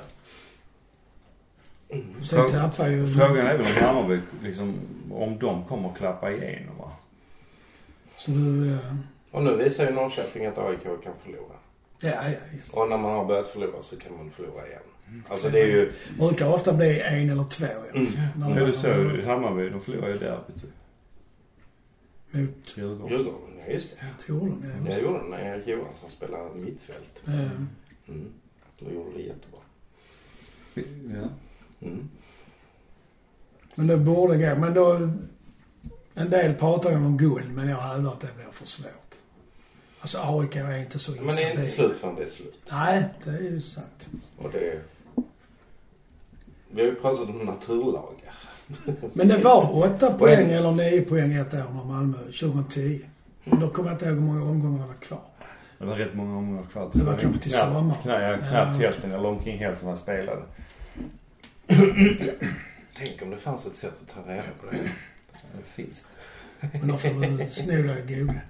[2.21, 3.07] Sen tappar ju...
[3.07, 4.75] Frågan är väl om Hammarby, liksom,
[5.11, 6.91] om de kommer klappa igenom va?
[8.17, 8.71] Så du...
[8.73, 8.77] eh,
[9.31, 11.55] Och nu visar ju Norrköping att AIK kan förlora.
[11.99, 12.73] Ja, ja, visst.
[12.73, 14.81] Och när man har börjat förlora så kan man förlora igen.
[15.29, 15.91] Alltså det är ju...
[16.19, 18.17] Brukar ofta bli en eller två i alla fall.
[18.35, 18.73] När Nu är det
[19.23, 20.63] så, Hammarby, de förlorar ju derbyt.
[22.31, 22.77] Mot...
[22.77, 23.07] Djurgården.
[23.17, 24.05] Djurgården, ja just det.
[24.27, 24.69] Det gjorde de, ja.
[24.73, 25.01] Det just det.
[25.07, 27.21] gjorde de när Erik Johansson spelade mittfält.
[27.27, 27.51] Eh,
[28.07, 28.31] Mm.
[28.79, 29.59] Då gjorde det jättebra.
[31.21, 31.29] Ja.
[31.87, 32.09] Mm.
[33.75, 34.59] Men det borde gå.
[34.59, 35.09] Men då...
[36.13, 39.15] En del pratar ju om guld, men jag hävdar att det blir för svårt.
[39.99, 42.61] Alltså AIK är inte så Men det är inte slut förrän det är slut.
[42.71, 44.09] Nej, det är ju sant.
[44.37, 44.81] Och det...
[46.71, 48.33] Vi har ju pratat om naturlagar.
[49.13, 52.99] Men det var åtta poäng eller nio poäng ett år med Malmö 2010.
[53.49, 55.19] Och då kommer jag inte ihåg hur många omgångar det var kvar.
[55.77, 56.89] Det var rätt många omgångar kvar.
[56.93, 57.93] Det var kanske till knappt, sommar.
[58.01, 58.85] Knappt, ja, knappt Ja.
[58.85, 60.41] hälften eller omkring hälften man spelade.
[62.97, 64.77] Tänk om det fanns ett sätt att ta reda på det.
[65.57, 66.05] Det finns
[66.71, 68.41] Men då får du sno dig och googla.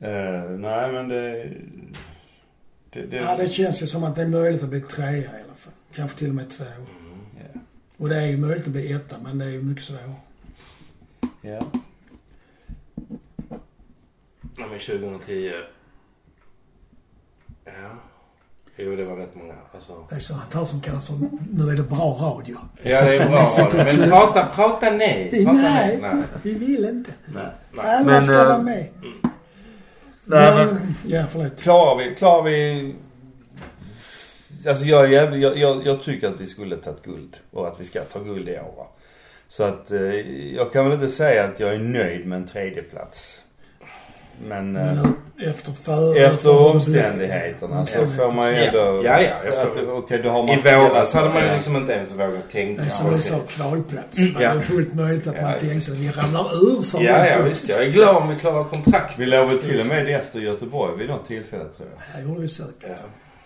[0.00, 1.48] Eh, nej men det...
[2.92, 5.26] Det, det, Ja, det känns ju som att det är möjligt att bli trea i
[5.44, 5.72] alla fall.
[5.94, 6.64] Kanske till och med två.
[8.00, 8.04] Ja.
[8.04, 10.14] Och det är ju möjligt att bli etta, men det är ju mycket svårare.
[11.40, 11.60] ja.
[14.58, 15.52] Nej men 2010.
[17.64, 17.72] Ja.
[18.76, 19.54] Jo det var rätt många.
[19.74, 19.92] Alltså.
[20.08, 21.14] Det är sånt här som kallas för
[21.52, 22.56] nu är det bra radio.
[22.82, 23.46] Ja det är bra.
[23.56, 25.44] Sitter men prata, prata nej.
[25.44, 25.98] Prata Nej.
[26.02, 26.22] nej.
[26.42, 27.12] Vi vill inte.
[27.34, 27.46] Nej.
[27.76, 28.88] Alla Men, ska eh, vara med.
[30.24, 31.62] Nej, men, ja, förlåt.
[31.62, 32.94] Klarar vi, klarar vi...
[34.66, 38.00] Alltså jag jag, jag, jag tycker att vi skulle tagit guld och att vi ska
[38.00, 38.86] ta guld i år va.
[39.48, 40.00] Så att eh,
[40.54, 43.40] jag kan väl inte säga att jag är nöjd med en tredjeplats.
[44.48, 46.16] Men, eh, Men nu, efter för...
[46.20, 48.64] efter det omständigheterna så får man ju Ja.
[48.66, 49.02] ändå...
[49.04, 50.58] Ja, ja, efter- att, Okej, då har man...
[50.58, 51.54] I våras hade man ju Ja.
[51.54, 52.82] liksom inte ens vågat tänka.
[52.82, 54.16] Det är som du sa, kvalplats.
[54.16, 54.50] Det Ja.
[54.50, 57.42] är fullt möjligt att man Ja, tänkte att vi ramlar ur som Ja, det ja
[57.42, 57.68] visst.
[57.68, 59.18] Jag är glad om vi klarar kontrakt.
[59.18, 62.22] Vi låg väl till och med efter Göteborg vid något tillfälle tror jag.
[62.22, 62.74] Det gjorde vi säkert.
[62.88, 62.94] Ja.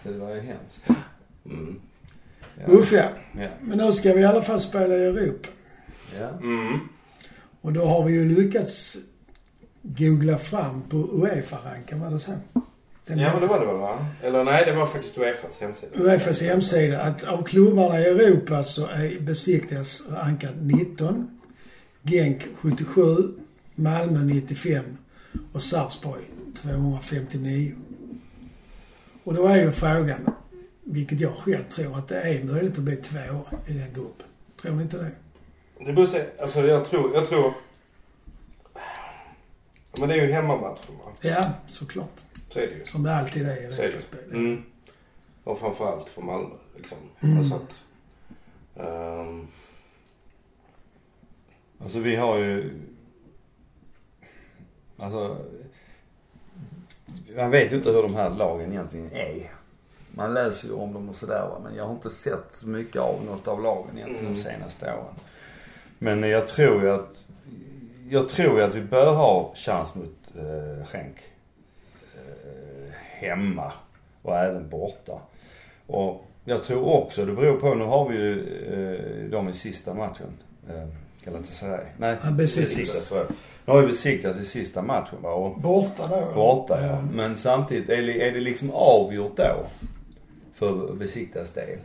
[0.05, 0.85] Så det var ju hemskt.
[1.47, 1.81] Mm.
[2.59, 2.73] Ja.
[2.73, 3.09] Usch ja.
[3.33, 3.49] Ja.
[3.61, 5.49] Men nu ska vi i alla fall spela i Europa.
[6.21, 6.29] ja.
[6.29, 6.79] Mm.
[7.61, 8.97] Och då har vi ju lyckats
[9.83, 12.33] googla fram på Uefa-ranken, var det så?
[13.07, 14.07] Den Ja men det var det väl va?
[14.23, 15.97] Eller nej det var faktiskt Uefas hemsida.
[15.97, 21.41] Uefas hemsida att av klubbarna i Europa så är Besiktas rankad 19,
[22.03, 23.05] Genk 77,
[23.75, 24.85] Malmö 95
[25.53, 26.23] och Sarpsborg
[26.63, 27.73] 259.
[29.25, 30.27] Och då är ju frågan,
[30.83, 33.19] vilket jag själv tror, att det är möjligt att bli två
[33.67, 34.27] i den gruppen.
[34.63, 35.11] Tror ni inte det?
[35.87, 37.55] Det beror sig, alltså jag tror, jag tror...
[40.01, 41.13] Men det är ju hemmamatcher va?
[41.21, 42.25] Ja, såklart.
[42.49, 42.85] Så är det ju.
[42.85, 44.31] Som det alltid är i Så är det Europaspel.
[44.33, 44.63] Mm.
[45.45, 46.99] Och framförallt för Malmö liksom.
[47.21, 47.39] Mm.
[47.39, 47.83] Alltså att...
[48.77, 49.47] ehm,
[51.79, 52.81] Alltså vi har ju...
[54.97, 55.45] Alltså...
[57.37, 59.51] Man vet ju inte hur de här lagen egentligen är.
[60.11, 61.61] Man läser ju om dem och sådär va.
[61.65, 64.35] Men jag har inte sett så mycket av något av lagen egentligen Mm.
[64.35, 65.15] de senaste åren.
[65.99, 67.09] Men jag tror ju att...
[68.09, 71.17] Jag tror ju att vi bör ha chans mot eh, Schenk.
[72.15, 73.73] Eh, hemma
[74.23, 75.21] och även borta.
[75.87, 79.95] Och jag tror också, det beror på, nu har vi ju eh, dem i sista
[79.95, 80.27] matchen.
[80.69, 80.89] Eh,
[81.25, 81.85] Galatasaray.
[81.99, 83.13] Nej, Besiktas.
[83.67, 85.31] Nu har vi Besiktas i sista matchen va.
[85.31, 86.35] Och Borta då?
[86.35, 86.99] borta ja.
[87.13, 89.67] Men samtidigt, är det, är det liksom avgjort då?
[90.55, 91.79] För Besiktas del?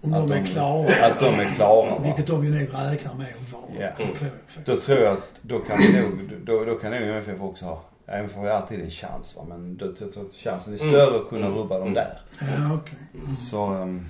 [0.00, 0.86] Om Att de är klara.
[1.06, 2.00] Att de är klara va?
[2.04, 3.62] Vilket de ju nog räknar med att vara.
[3.80, 3.88] Ja.
[3.98, 4.66] Det tror jag faktiskt.
[4.66, 6.10] Då tror jag att, då kan vi nog,
[6.46, 9.42] då, då kan nog MFF också ha, även för vi har alltid en chans va.
[9.48, 11.58] Men då tror jag att chansen är större att kunna Mm.
[11.58, 11.94] rubba dem Mm.
[11.94, 12.18] där.
[12.40, 12.98] Ja, okej.
[13.50, 14.06] Så, ehm,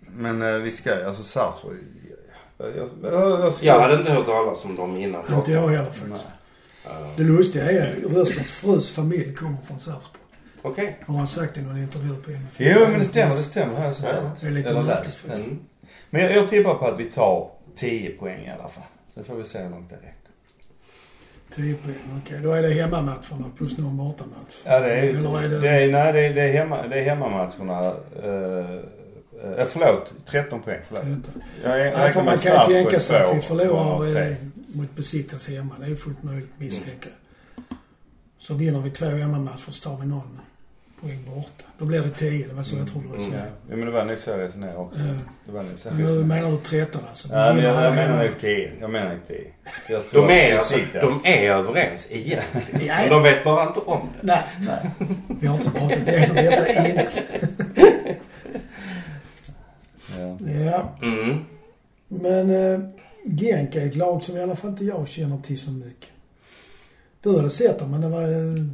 [0.00, 1.76] men eh, vi ska, alltså Sarpsborg.
[2.58, 5.22] Jag, jag, jag, jag, jag hade inte hört talas om dem innan.
[5.34, 6.26] Inte jag heller faktiskt.
[6.84, 10.22] Ehm, Det lustiga är att Röslers frus familj kommer från Sarpsborg.
[10.62, 10.98] Okej.
[11.06, 12.56] Har han sagt i någon intervju på MFF.
[12.58, 13.84] Jo men det stämmer, det stämmer.
[13.84, 15.46] Jag så Ja, det är lite Eller märkligt faktiskt.
[15.46, 15.58] Mm.
[16.10, 18.84] Men jag, jag tippar på att vi tar 10 poäng i alla fall.
[19.14, 20.12] Sen får vi se hur långt det räcker.
[21.54, 22.40] 10 poäng, okej.
[22.42, 24.54] Då är det hemmamatcherna plus någon bortamatch.
[24.64, 25.60] Ja det är, Eller är det...
[25.60, 27.92] det är, nej det är, det är, hemma, det är hemmamatcherna.
[28.24, 28.80] Uh,
[29.58, 30.80] uh, förlåt, 13 poäng.
[30.88, 31.04] Förlåt.
[31.64, 35.48] Jag är, Nej, för man kan ju tänka sig att vi förlorar eh, mot Besiktas
[35.48, 35.74] hemma.
[35.78, 37.08] Det är ju fullt möjligt misstänka.
[38.38, 40.40] Så vinner vi två hemmamatcher så tar vi någon
[41.00, 41.64] poäng borta.
[41.78, 42.46] Då blir det 10.
[42.48, 43.14] Det var så jag trodde Ja.
[43.16, 43.50] resonerade.
[43.70, 45.00] ja men det var nog så jag resonerade också.
[45.00, 45.14] Ja.
[45.46, 47.28] Det var nog så jag Men nu menar du 13 alltså?
[47.28, 48.72] Ja, men jag, jag menar nog 10.
[48.80, 49.44] Jag menar nog 10.
[49.88, 52.86] Jag tror De är, alltså, de är överens egentligen.
[52.86, 54.26] Ja, Men de vet bara inte om det.
[54.26, 54.90] Nej, Nej.
[55.40, 57.06] vi har inte pratat igenom detta innan.
[60.64, 60.96] Ja.
[61.02, 61.44] Mm.
[62.08, 62.80] men eh,
[63.24, 66.08] Genk är ett lag som i alla fall inte jag känner till så mycket.
[67.20, 68.22] Du hade sett dem, men det var...
[68.22, 68.64] Eh,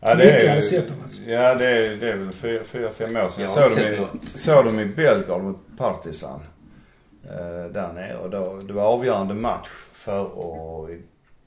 [0.00, 1.22] Ja, det är, hade sett dem alltså.
[1.22, 3.44] Ja, det är, det är väl fyra, fyra, fem år sedan.
[3.44, 6.40] Jag Jag har såg dem, i, såg dem i Belgrad mot Partizan.
[7.24, 8.16] Eh, där nere.
[8.16, 10.34] Och då, det var avgörande match för att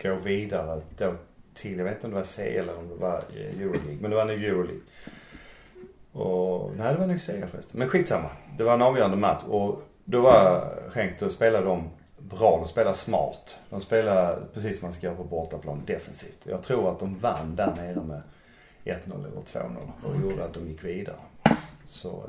[0.03, 1.13] gå vidare då
[1.53, 3.97] till, jag vet inte om det var C eller om det var Euroleague.
[4.01, 4.81] Men det var nog Euroleague.
[6.19, 7.79] Och, nej det var nog C förresten.
[7.79, 8.29] Men skitsamma.
[8.57, 12.57] Det var en avgörande match och då var Schenk, då spelade de bra.
[12.57, 13.55] De spelade smart.
[13.69, 16.45] De spelade precis som man ska göra på bortaplan, defensivt.
[16.49, 18.21] Jag tror att de vann där nere med
[18.83, 18.95] 1-0
[19.27, 20.21] eller 2-0 och Okej.
[20.21, 21.15] gjorde att de gick vidare.
[21.85, 22.23] Så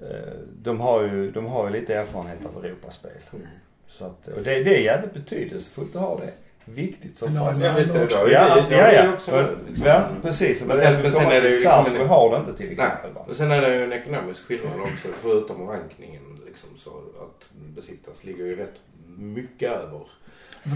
[0.00, 3.12] eh, de har ju, de har ju lite erfarenhet av Europaspel.
[3.32, 3.46] Mm.
[3.86, 6.32] Så att, och det, det är jävligt betydelsefullt att ha det.
[6.64, 8.12] Viktigt som man- Ja, visst är det.
[8.14, 8.84] Ja, ja, ja.
[8.86, 9.46] är också, ja.
[9.68, 10.62] liksom- ja precis.
[10.64, 13.12] Men sen- men sen är det ju liksom en- har det inte till Nej, exempel.
[13.14, 13.24] Va?
[13.26, 18.24] men sen är det ju en ekonomisk skillnad också förutom rankningen liksom så att Besiktas
[18.24, 18.74] ligger ju rätt
[19.18, 20.00] mycket över.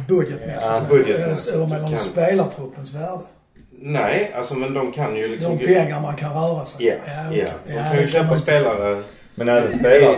[0.08, 0.62] Budgetmässigt.
[0.62, 3.22] Ja, budgetmässigt Eller mellan kan- spelartruppens värde.
[3.70, 5.58] Nej, alltså men de kan ju liksom...
[5.58, 7.00] De pengar man kan röra sig med.
[7.16, 7.26] ja.
[7.28, 7.52] okej.
[7.66, 9.02] De Ja, kan ju köpa man- spelare.
[9.34, 10.16] Men även spelar,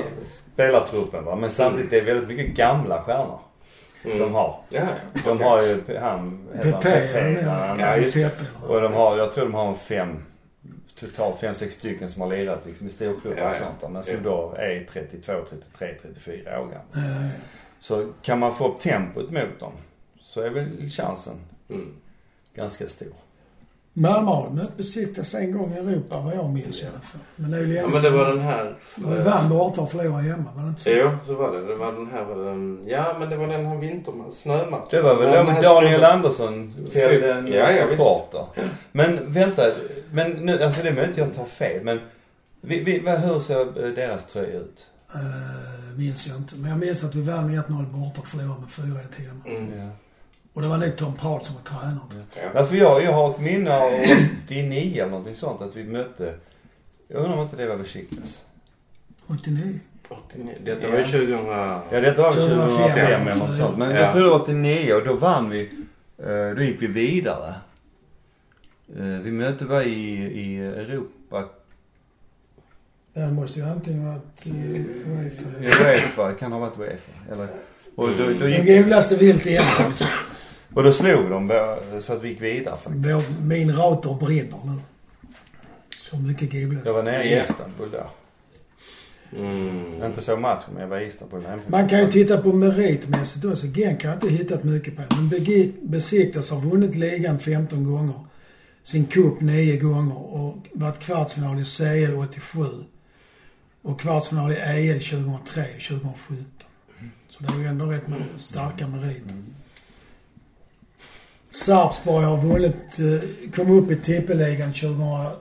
[0.54, 1.36] spelartruppen va.
[1.36, 3.38] Men samtidigt är det väldigt mycket gamla stjärnor
[4.04, 4.18] Mm.
[4.18, 4.60] de har.
[4.68, 4.86] Ja,
[5.24, 8.16] De har ju han, bland ja, just.
[8.68, 10.24] Och de har, jag tror de har en fem,
[10.94, 13.58] totalt fem, sex stycken som har lirat liksom i storklubbar Ja, och ja.
[13.58, 14.20] sånt där, Men som Ja.
[14.22, 16.68] då är 32, 33, 34 år.
[16.94, 17.28] Eh,
[17.80, 19.72] Så kan man få upp tempot mot dem
[20.22, 21.36] så är väl chansen
[21.70, 21.88] Mm.
[22.54, 23.08] ganska stor.
[23.92, 27.20] Malmö Besiktas en gång i Europa vad jag minns i alla fall.
[27.36, 28.76] Men det är ju länge Ja men det var den här...
[28.96, 30.90] De vann borta och förlorade hemma, var det inte så?
[30.90, 31.66] Jo, så var det.
[31.66, 32.30] Det var den här...
[32.48, 34.86] um, Ja, men det var den här vintermatchen, snömatchen.
[34.90, 38.46] Det var väl Ja, Daniel snubben- Andersson fällde en Ja, supporter.
[38.92, 39.62] Men vänta,
[40.12, 42.00] men nu, alltså det är möjligt jag tar fel men
[42.60, 44.86] vi, vi, hur ser eh, deras tröja ut?
[45.14, 46.56] Uh, minns jag inte.
[46.56, 49.58] Men jag minns att vi vann med 1-0 borta och förlorade med 4-1 hemma.
[49.58, 49.78] Mm.
[49.80, 49.90] Ja.
[50.52, 52.50] Och det var nog Tom Prahl som var tränare.
[52.54, 52.64] Ja.
[52.64, 53.92] För jag, jag har ett minne av
[54.44, 56.34] 89 eller någonting sånt att vi mötte,
[57.08, 58.44] jag undrar om inte det var Besiktas.
[59.26, 59.80] 89.
[60.08, 60.54] 89.
[60.64, 61.46] Detta var ju 2000...
[61.46, 63.78] Ja detta var väl 2005 2005 eller något sånt.
[63.78, 63.96] Men Ja.
[64.00, 65.60] jag tror det var 89 och då vann vi,
[66.18, 67.54] eh, då gick vi vidare.
[68.98, 71.44] Eh, Vi mötte var i, i Europa,
[73.14, 74.74] Det måste ju antingen varit uh,
[75.20, 75.88] Uefa.
[75.90, 77.12] Uefa, kan ha varit Uefa.
[77.32, 77.48] Eller,
[77.94, 79.62] och då, då gick gulaste vilt igen.
[80.74, 83.06] Och då slog bå- så att vi gick vidare faktiskt.
[83.06, 84.80] Vår- Min router brinner nu.
[86.10, 86.86] Så mycket gulast.
[86.86, 87.40] Jag var nere i.
[87.40, 88.10] Istanbul då.
[89.38, 90.02] Mm.
[90.04, 91.44] Inte så matchen men jag var i Istanbul.
[91.66, 93.66] Man kan ju titta på meritmässigt också.
[93.66, 95.02] Genk har jag inte hittat mycket på.
[95.16, 95.28] Men
[95.82, 98.14] Besiktas har vunnit ligan 15 gånger.
[98.84, 102.60] Sin cup 9 gånger och varit kvartsfinal i CL 87.
[103.82, 106.44] Och kvartsfinal i EL 2003 och 2017.
[107.28, 109.42] Så det är ju ändå rätt med starka meriter.
[111.50, 115.38] Sarpsborg har vunnit, eh, kom upp i tippeligan 2012.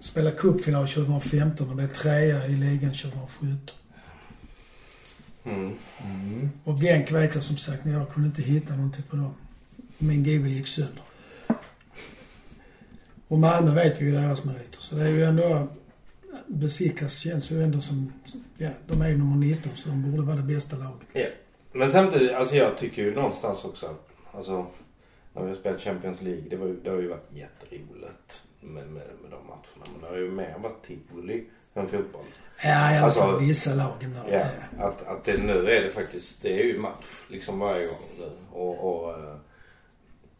[0.00, 3.74] Spelade cupfinal 2015 och blev trea i ligan 2017.
[5.44, 5.76] Mm.
[6.04, 6.50] Mm.
[6.64, 9.34] Och Genk vet jag som sagt, jag kunde inte hitta någonting på dem.
[9.98, 11.02] Min Google gick sönder.
[13.28, 14.78] Och Malmö vet vi ju deras meriter.
[14.80, 15.68] Så det är ju ändå...
[16.46, 18.12] Besiktas känns ju ändå som...
[18.56, 21.08] Ja, de är ju nummer 19 så de borde vara det bästa laget.
[21.78, 24.66] Men samtidigt, alltså jag tycker ju någonstans också att, alltså
[25.32, 29.02] när vi har spelat Champions League, det, var, det har ju varit jätteroligt med, med,
[29.22, 29.84] med de matcherna.
[29.92, 32.24] Men det har ju mer varit tivoli än fotboll.
[32.62, 34.38] Ja, i alla Alltså, fall vissa lagen där.
[34.38, 34.46] Ja,
[34.78, 34.84] Ja.
[34.84, 38.30] att, att det, nu är det faktiskt, det är ju match liksom varje gång nu.
[38.52, 39.34] Och, och eh,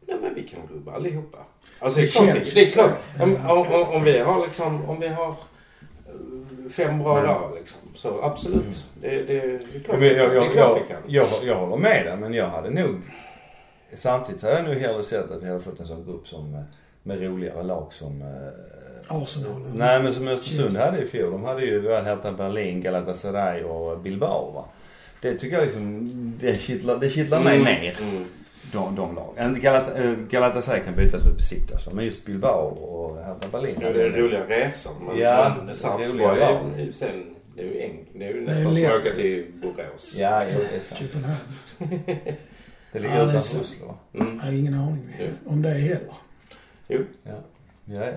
[0.07, 1.39] nej men vi kan rubba allihopa.
[1.79, 2.99] Alltså det är Det klart, känns det, det är klart.
[3.21, 3.53] Om, Ja.
[3.53, 6.15] om, om, om vi har liksom, om vi har eh,
[6.71, 7.27] fem bra Mm.
[7.31, 7.79] dagar liksom.
[7.95, 8.87] Så absolut.
[9.01, 9.39] Det, det, det
[9.75, 10.97] är klart jag, jag, Det är klart jag, kan.
[11.07, 13.01] jag, jag håller med dig men jag hade nog
[13.95, 16.61] Samtidigt hade jag nog hellre sett att vi hade fått en sån grupp som eh,
[17.03, 19.63] med roligare lag som eh, Arsenal.
[19.75, 21.31] Nej men som Östersund hade i fjol.
[21.33, 24.65] De hade ju Hertha Berlin, Galatasaray och Bilbao va.
[25.23, 26.09] Det tycker jag liksom,
[26.41, 27.97] det kittlar, det kittlar mig mer.
[28.03, 28.25] Mm.
[28.73, 29.61] De, de lagen.
[29.61, 31.89] Galata, eh, Galatasaray kan bytas mot Besiktas.
[31.93, 33.75] Men just Bilbao och Hertha Berlin.
[33.81, 34.93] Ja, det är roliga resor.
[35.07, 38.65] Men, Ja, Sarpsborg är ju sen, det är ju, en, det är ju Det är
[38.65, 40.15] nästan som att åka till Borås.
[40.19, 41.01] Ja, jo, det är sant.
[41.01, 41.39] Köpenhamn.
[42.93, 43.61] Det ligger Ja, det är utanför.
[43.61, 43.95] Oslo.
[44.15, 44.37] Mm.
[44.37, 45.27] Jag har ingen aning Ja.
[45.53, 46.15] om det heller.
[46.87, 46.99] Ja,
[47.85, 48.11] ja.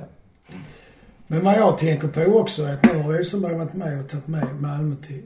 [1.27, 4.27] Men vad jag tänker på också är att nu har Rosenberg varit med och tagit
[4.27, 5.21] med Malmö till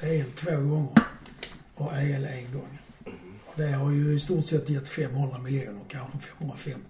[0.00, 0.90] CL två gånger
[1.74, 2.77] och EL en gång.
[3.58, 6.80] Det har ju i stort sett gett 500 miljoner, kanske 550.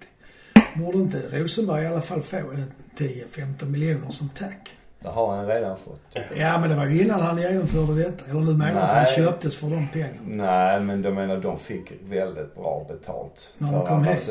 [0.76, 4.68] Borde inte Rosenberg i alla fall få en 10-15 miljoner som tack?
[5.00, 6.00] Det har han redan fått.
[6.36, 8.30] Ja, men det var ju innan han genomförde detta.
[8.30, 9.16] Eller du menar att han Nej.
[9.16, 10.12] köptes för de pengarna?
[10.24, 14.30] Nej men de menar de fick väldigt bra betalt När de kom hit.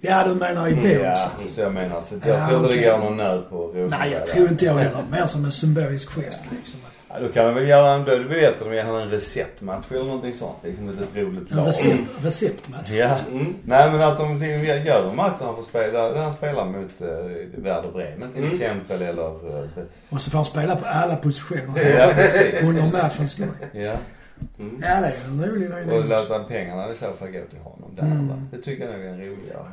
[0.00, 1.00] Ja, du menar i Mm, bonus?
[1.02, 2.90] Ja, så jag menar så jag Ja, tror inte det okej.
[2.90, 4.00] går någon nöd på Rosenberg.
[4.00, 5.04] Nej, jag tror inte jag heller.
[5.10, 6.80] Mer som en symbolisk gest liksom.
[7.10, 10.34] Ja, då kan de väl göra en, då vet de, han en receptmatch eller någonting
[10.34, 10.56] sånt.
[10.64, 11.68] Liksom ett roligt En lag.
[11.68, 12.90] recept, receptmatch.
[12.90, 13.18] Ja.
[13.30, 13.54] Mm.
[13.64, 17.02] Nej men att de gör en match där han får spela, där han spelar mot
[17.02, 17.08] uh,
[17.62, 18.54] Werder Bremen till Mm.
[18.54, 19.56] exempel eller...
[19.60, 19.68] Uh,
[20.08, 21.90] Och så får han spela på alla positioner.
[21.98, 22.62] ja precis.
[22.62, 23.48] Under matchens gång.
[23.72, 23.96] Ja.
[24.58, 24.76] Mm.
[24.80, 27.90] Ja, det är en rolig idé Och låta pengarna i så fall gå till honom
[27.96, 28.28] där Mm.
[28.28, 28.42] va.
[28.50, 29.70] Det tycker jag nog är en roligare.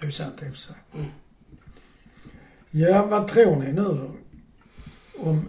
[0.00, 0.78] Det är sant, det är ju sant.
[0.94, 1.06] Mm.
[2.70, 4.10] Ja, vad tror ni nu då?
[5.30, 5.46] Om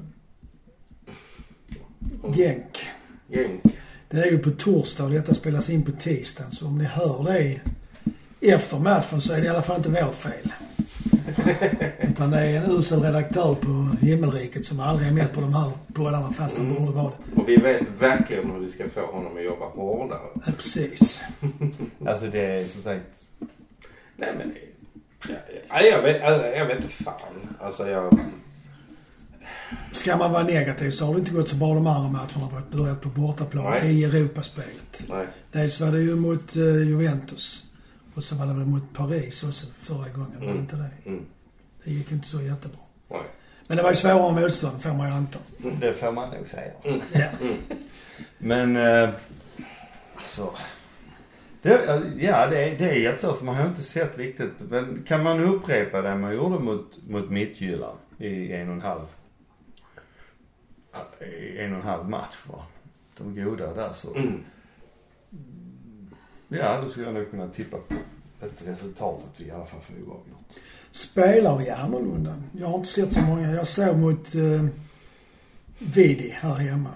[2.28, 2.86] Genk.
[3.30, 3.62] Genk.
[4.10, 6.44] Det är ju på torsdag och detta spelas in på tisdag.
[6.52, 7.60] Så om ni hör det
[8.54, 10.54] efter matchen så är det i alla fall inte vårt fel.
[12.02, 15.72] Utan det är en usel redaktör på himmelriket som aldrig är med på de här
[15.94, 17.42] poddarna fast han borde vara det.
[17.42, 20.20] Och vi vet verkligen hur vi ska få honom att jobba hårdare.
[20.46, 21.20] Ja, precis.
[22.06, 23.26] Alltså det är som sagt,
[24.16, 24.56] Nej men...
[25.70, 27.58] Ja, jag vet, alltså, jag vet inte fan.
[27.60, 28.20] Alltså jag...
[29.92, 33.02] Ska man vara negativ så har det inte gått så bra de andra matcherna börjat
[33.02, 34.00] på bortaplan Nej.
[34.00, 35.06] i Europaspelet.
[35.10, 35.28] Nej.
[35.52, 37.66] Dels var det ju mot eh, Juventus
[38.16, 40.58] och så var det väl mot Paris också förra gången, var det Mm.
[40.62, 41.10] inte det?
[41.10, 41.26] Mm.
[41.84, 42.80] Det gick inte så jättebra.
[43.10, 43.22] Nej.
[43.68, 45.40] Men det var ju svårare motstånd får man ju anta.
[45.82, 46.72] det får man nog säga.
[47.14, 47.28] Ja.
[48.38, 49.10] Men, eh,
[50.16, 50.54] alltså.
[51.62, 51.70] Det,
[52.20, 54.54] ja, det är, det är jättesvårt för man har inte sett riktigt.
[54.70, 59.02] Men kan man upprepa det man gjorde mot, mot Midtjylland i en och en halv,
[61.58, 62.66] en och en halv match va?
[63.18, 64.16] De goda där så.
[64.16, 64.44] Mm.
[66.48, 67.94] Ja, då skulle jag nog kunna tippa på
[68.46, 70.54] ett resultat att vi i alla fall får oavgjort.
[70.92, 72.36] Spelar vi annorlunda?
[72.52, 73.52] Jag har inte sett så många.
[73.52, 74.66] Jag såg mot eh,
[75.80, 76.90] Vidi här hemma.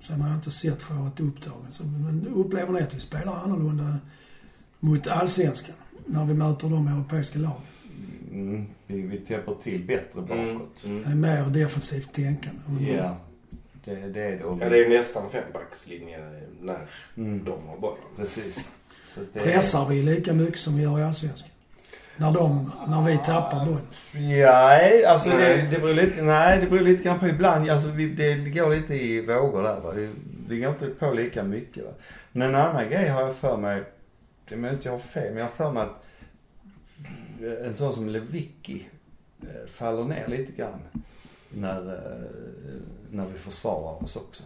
[0.00, 1.66] Sen har jag inte sett för att varit upptagen.
[1.72, 3.98] Så, men upplever ni att vi spelar annorlunda
[4.80, 5.74] mot allsvenskan?
[6.06, 7.60] När vi möter de europeiska lag?
[8.32, 10.54] Mm, vi, vi täpper till bättre Mm.
[10.58, 10.84] bakåt.
[10.84, 11.02] Mm.
[11.02, 12.92] Det är mer defensivt tänkande.
[12.96, 13.16] Ja,
[13.84, 14.44] det, det är det.
[14.44, 16.18] Och Ja, det är ju nästan fembackslinje
[16.60, 18.02] när mm, de har bollen.
[18.16, 18.70] Precis.
[19.14, 21.48] Så det, Pressar vi lika mycket som vi gör i allsvenskan?
[22.16, 23.86] När, de, när vi tappar bollen?
[24.12, 25.38] Nej, alltså Nej.
[25.38, 27.70] Det, det beror lite, nej det beror lite grann på ibland.
[27.70, 29.92] Alltså vi, det går lite i vågor där va.
[29.92, 30.10] Det,
[30.48, 31.90] vi går inte på lika mycket va.
[32.32, 33.82] Men en annan grej har jag för mig,
[34.48, 36.02] det är inte jag har fel, men jag har för mig att
[37.64, 38.86] en sån som Lewicki
[39.42, 40.80] eh, faller ner lite grann.
[41.54, 44.42] När, eh, när vi försvarar oss också.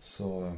[0.00, 0.52] Så, eh,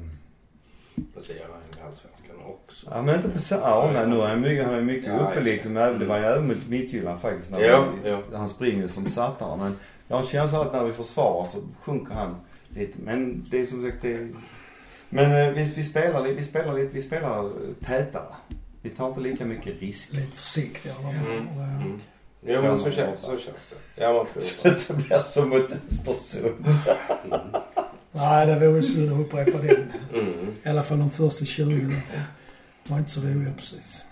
[1.15, 2.87] Fast det gör han i allsvenskan också.
[2.91, 5.31] ja men inte på så, ja nej, nu är han mycket, han är mycket Ja,
[5.31, 5.77] uppe liksom.
[5.77, 7.51] Även- Det var ju även mot Midtjylland faktiskt.
[7.51, 8.23] När Ja, vi, ja.
[8.35, 9.77] Han springer ju som satan men
[10.09, 12.37] jag har en känsla att när vi försvarar så sjunker han
[12.69, 12.99] lite.
[13.03, 14.29] Men det är som sagt det,
[15.09, 17.51] Men eh, vi, vi spelar lite, vi spelar lite, vi spelar
[17.85, 18.35] tätare.
[18.83, 20.13] Vi tar inte lika mycket risk.
[20.13, 20.99] Lite försiktigare.
[20.99, 21.49] Mm.
[21.49, 22.01] Och, Mm.
[22.47, 24.03] Jo men så känns, så känns det.
[24.03, 24.41] Ja man får
[24.89, 26.67] Det blir som mot Östersund.
[27.25, 27.41] mm.
[28.13, 29.93] Nej, det vore synd att upprepa den.
[30.15, 30.55] Mm.
[30.63, 32.03] I alla fall de första 20 där.
[32.85, 34.03] Det var inte så roliga precis.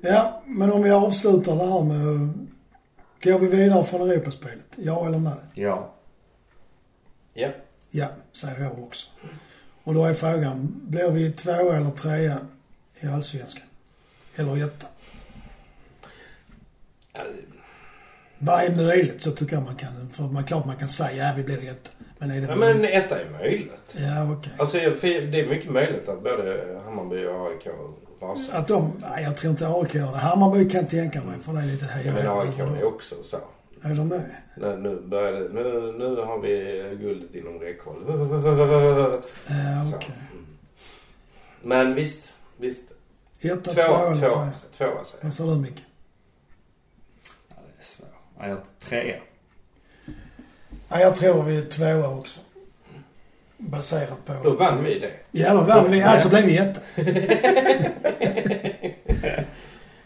[0.00, 2.32] Ja, men om vi avslutar det här med...
[3.22, 4.66] Går vi vidare från Europaspelet?
[4.76, 5.34] Ja eller nej?
[5.54, 5.94] Ja.
[7.34, 7.48] Ja.
[7.90, 9.06] Ja, säger jag också.
[9.84, 12.38] Och då är frågan, blir vi tvåa eller trea
[13.00, 13.62] i Allsvenskan?
[14.36, 14.86] Eller etta?
[18.38, 20.10] Vad är möjligt så tycker jag man kan.
[20.12, 21.90] För man klart man kan säga, ja vi blir etta.
[22.18, 23.94] Men är det Ja, men etta är möjligt.
[23.96, 24.52] Ja, okej.
[24.58, 27.66] Alltså för det är mycket möjligt att både Hammarby och AIK
[28.22, 28.54] rasar.
[28.58, 30.18] Att de, nej jag tror inte AIK gör det.
[30.18, 33.38] Hammarby kan tänka mig för det är lite hej Ja, men AIK är också så.
[33.82, 34.22] Är de det?
[34.56, 37.96] Nu, nu, börjar det, nu, nu har vi guldet inom räckhåll.
[38.06, 38.12] Ja,
[39.96, 40.14] okej.
[40.32, 40.46] Mm.
[41.62, 42.82] Men visst, visst.
[43.40, 44.52] Etta, Två, tvåa eller två, trea?
[44.78, 45.82] tvåa säger Vad sa du Micke?
[47.48, 48.08] ja det är svårt.
[48.40, 49.16] Ja, jag trea.
[50.88, 52.40] Ja, jag tror vi är tvåa också.
[53.58, 54.32] Baserat på...
[54.44, 55.12] Då vann vi det.
[55.30, 56.02] Ja, då vann vi.
[56.02, 56.80] Alltså blev vi etta.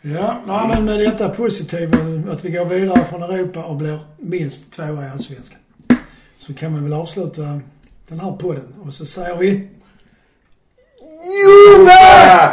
[0.01, 1.99] ja, nej, men med detta positiva
[2.33, 5.59] att vi går vidare från Europa och blir minst tvåa i Allsvenskan.
[6.39, 7.61] Så kan man väl avsluta
[8.09, 9.69] den här podden och så säger vi...
[11.23, 12.51] Jubel!